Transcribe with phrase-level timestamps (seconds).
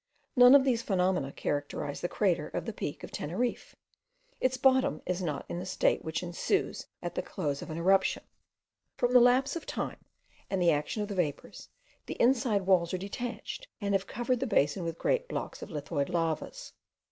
[0.35, 3.75] None of these phenomena characterise the crater of the peak of Teneriffe;
[4.39, 8.23] its bottom is not in the state which ensues at the close of an eruption.
[8.97, 10.03] From the lapse of time,
[10.49, 11.69] and the action of the vapours,
[12.07, 16.09] the inside walls are detached, and have covered the basin with great blocks of lithoid
[16.09, 16.73] lavas.